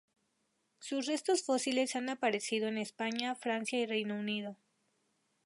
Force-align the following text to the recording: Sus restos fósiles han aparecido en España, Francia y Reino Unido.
Sus 0.79 1.05
restos 1.05 1.43
fósiles 1.43 1.95
han 1.95 2.09
aparecido 2.09 2.67
en 2.67 2.79
España, 2.79 3.35
Francia 3.35 3.77
y 3.79 3.85
Reino 3.85 4.15
Unido. 4.17 4.57